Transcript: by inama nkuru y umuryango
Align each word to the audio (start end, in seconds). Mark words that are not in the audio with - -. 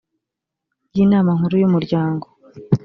by 0.89 0.95
inama 1.03 1.29
nkuru 1.37 1.55
y 1.61 1.65
umuryango 1.69 2.25